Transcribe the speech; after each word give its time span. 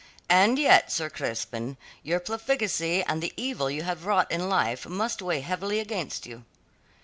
And 0.29 0.57
yet, 0.57 0.91
Sir 0.91 1.11
Crispin, 1.11 1.77
your 2.01 2.19
profligacy 2.19 3.03
and 3.03 3.21
the 3.21 3.33
evil 3.37 3.69
you 3.69 3.83
have 3.83 4.03
wrought 4.03 4.31
in 4.31 4.49
life 4.49 4.87
must 4.89 5.21
weigh 5.21 5.41
heavily 5.41 5.77
against 5.79 6.25
you." 6.25 6.43